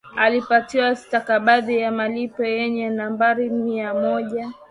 Alipatiwa 0.15 0.95
stakabadhi 0.95 1.77
ya 1.79 1.91
malipo 1.91 2.43
yenye 2.43 2.89
nambari 2.89 3.49
mia 3.49 3.93
moja 3.93 4.53